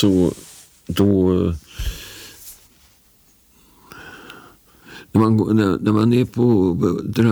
så 0.00 0.32
då 0.86 1.32
när 5.12 5.20
man, 5.20 5.56
när, 5.56 5.92
man 5.92 6.12
är 6.12 6.24
på 6.24 6.74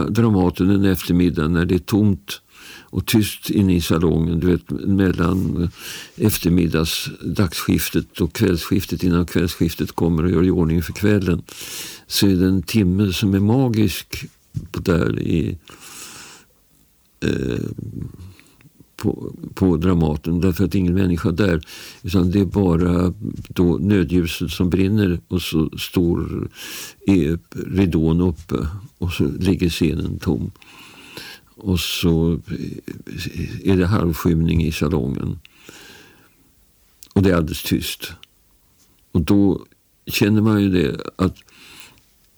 Dramaten 0.08 0.70
en 0.70 0.84
eftermiddag 0.84 1.48
när 1.48 1.64
det 1.64 1.74
är 1.74 1.78
tomt 1.78 2.40
och 2.90 3.06
tyst 3.06 3.50
inne 3.50 3.74
i 3.74 3.80
salongen. 3.80 4.40
Du 4.40 4.46
vet, 4.46 4.70
mellan 4.70 5.68
eftermiddags 6.16 7.08
dagsskiftet 7.22 8.20
och 8.20 8.32
kvällsskiftet 8.32 9.02
innan 9.02 9.26
kvällsskiftet 9.26 9.92
kommer 9.92 10.24
och 10.24 10.30
gör 10.30 10.44
i 10.44 10.50
ordning 10.50 10.82
för 10.82 10.92
kvällen. 10.92 11.42
Så 12.06 12.26
är 12.26 12.36
det 12.36 12.46
en 12.46 12.62
timme 12.62 13.12
som 13.12 13.34
är 13.34 13.40
magisk 13.40 14.24
där 14.72 15.18
i 15.18 15.58
eh, 17.20 17.64
på, 18.96 19.32
på 19.54 19.76
Dramaten 19.76 20.40
därför 20.40 20.64
att 20.64 20.74
ingen 20.74 20.94
människa 20.94 21.30
där. 21.30 21.60
Utan 22.02 22.30
det 22.30 22.40
är 22.40 22.44
bara 22.44 23.14
då 23.48 23.78
nödljuset 23.80 24.50
som 24.50 24.70
brinner 24.70 25.20
och 25.28 25.42
så 25.42 25.70
står 25.78 26.48
ridån 27.66 28.20
uppe 28.20 28.68
och 28.98 29.12
så 29.12 29.24
ligger 29.24 29.70
scenen 29.70 30.18
tom. 30.18 30.50
Och 31.56 31.80
så 31.80 32.32
eh, 32.32 33.70
är 33.70 33.76
det 33.76 33.86
halvskymning 33.86 34.64
i 34.64 34.72
salongen. 34.72 35.38
Och 37.14 37.22
det 37.22 37.30
är 37.30 37.36
alldeles 37.36 37.62
tyst. 37.62 38.12
Och 39.12 39.20
då 39.20 39.66
känner 40.06 40.42
man 40.42 40.62
ju 40.62 40.68
det 40.68 41.00
att 41.16 41.36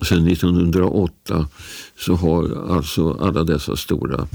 sedan 0.03 0.29
1908 0.29 1.49
så 1.97 2.15
har 2.15 2.75
alltså 2.77 3.13
alla 3.13 3.45
dessa 3.45 3.77
stora 3.77 4.29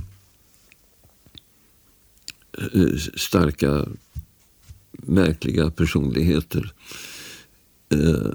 Eh, 2.57 2.97
starka 3.15 3.85
märkliga 4.91 5.71
personligheter 5.71 6.73
eh, 7.89 8.31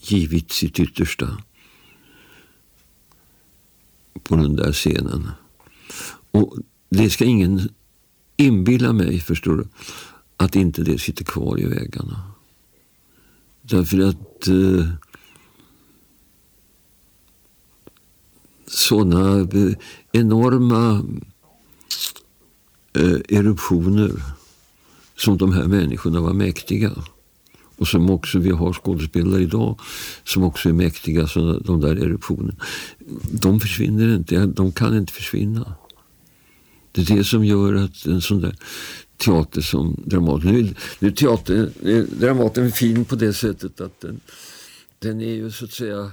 givit 0.00 0.52
sitt 0.52 0.80
yttersta 0.80 1.42
på 4.22 4.36
den 4.36 4.56
där 4.56 4.72
scenen. 4.72 5.30
Och 6.30 6.56
det 6.88 7.10
ska 7.10 7.24
ingen 7.24 7.68
inbilla 8.36 8.92
mig, 8.92 9.20
förstår 9.20 9.56
du, 9.56 9.68
att 10.36 10.56
inte 10.56 10.82
det 10.82 10.98
sitter 10.98 11.24
kvar 11.24 11.60
i 11.60 11.64
väggarna. 11.64 12.32
Därför 13.62 14.08
att 14.08 14.48
eh, 14.48 14.88
sådana 18.70 19.40
eh, 19.40 19.72
enorma 20.12 21.04
eh, 22.96 23.38
eruptioner 23.38 24.10
som 25.16 25.38
de 25.38 25.52
här 25.52 25.64
människorna 25.64 26.20
var 26.20 26.32
mäktiga 26.32 26.92
och 27.78 27.88
som 27.88 28.10
också 28.10 28.38
vi 28.38 28.50
har 28.50 28.72
skådespelare 28.72 29.42
idag 29.42 29.80
som 30.24 30.42
också 30.44 30.68
är 30.68 30.72
mäktiga, 30.72 31.26
så 31.26 31.58
de 31.58 31.80
där 31.80 31.96
eruptionerna. 31.96 32.54
De 33.30 33.60
försvinner 33.60 34.16
inte, 34.16 34.46
de 34.46 34.72
kan 34.72 34.96
inte 34.96 35.12
försvinna. 35.12 35.74
Det 36.92 37.10
är 37.10 37.16
det 37.16 37.24
som 37.24 37.44
gör 37.44 37.74
att 37.74 38.06
en 38.06 38.20
sån 38.20 38.40
där 38.40 38.56
teater 39.16 39.60
som 39.60 39.96
Dramaten... 40.04 40.52
Nu, 40.52 40.74
nu 40.98 41.08
är 41.08 41.12
teater, 41.12 41.70
Dramaten 42.20 42.72
fin 42.72 43.04
på 43.04 43.16
det 43.16 43.32
sättet 43.32 43.80
att 43.80 44.00
den, 44.00 44.20
den 44.98 45.20
är 45.20 45.34
ju 45.34 45.50
så 45.50 45.64
att 45.64 45.72
säga 45.72 46.10